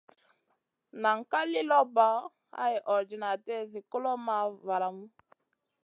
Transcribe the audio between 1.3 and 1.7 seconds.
ka li